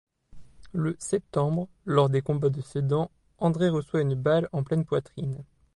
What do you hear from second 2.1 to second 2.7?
combats de